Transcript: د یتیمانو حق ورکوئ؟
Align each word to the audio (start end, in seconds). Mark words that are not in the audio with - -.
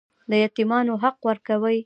د 0.29 0.31
یتیمانو 0.43 0.93
حق 1.03 1.17
ورکوئ؟ 1.27 1.77